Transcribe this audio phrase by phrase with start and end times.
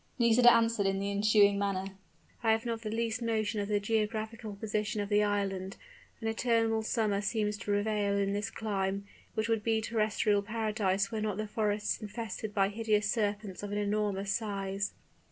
[0.17, 1.85] Nisida answered in the ensuing manner:
[2.41, 5.77] "I have not the least notion of the geographical position of the island.
[6.21, 11.11] An eternal summer appears to prevail in this clime, which would be a terrestrial paradise
[11.11, 14.93] were not the forests infested by hideous serpents of an enormous size."